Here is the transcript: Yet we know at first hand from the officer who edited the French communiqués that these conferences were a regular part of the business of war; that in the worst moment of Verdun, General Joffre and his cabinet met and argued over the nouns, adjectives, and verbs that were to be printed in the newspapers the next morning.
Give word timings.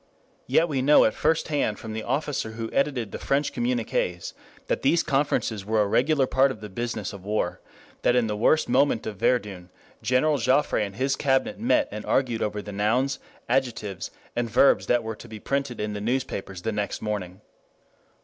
Yet 0.47 0.67
we 0.67 0.81
know 0.81 1.05
at 1.05 1.13
first 1.13 1.49
hand 1.49 1.77
from 1.77 1.93
the 1.93 2.01
officer 2.01 2.53
who 2.53 2.71
edited 2.73 3.11
the 3.11 3.19
French 3.19 3.53
communiqués 3.53 4.33
that 4.65 4.81
these 4.81 5.03
conferences 5.03 5.63
were 5.63 5.79
a 5.79 5.85
regular 5.85 6.25
part 6.25 6.49
of 6.49 6.59
the 6.59 6.69
business 6.69 7.13
of 7.13 7.23
war; 7.23 7.61
that 8.01 8.15
in 8.15 8.25
the 8.25 8.35
worst 8.35 8.67
moment 8.67 9.05
of 9.05 9.17
Verdun, 9.17 9.69
General 10.01 10.39
Joffre 10.39 10.79
and 10.83 10.95
his 10.95 11.15
cabinet 11.15 11.59
met 11.59 11.87
and 11.91 12.03
argued 12.07 12.41
over 12.41 12.63
the 12.63 12.71
nouns, 12.71 13.19
adjectives, 13.47 14.09
and 14.35 14.49
verbs 14.49 14.87
that 14.87 15.03
were 15.03 15.15
to 15.15 15.27
be 15.27 15.39
printed 15.39 15.79
in 15.79 15.93
the 15.93 16.01
newspapers 16.01 16.63
the 16.63 16.71
next 16.71 17.03
morning. 17.03 17.41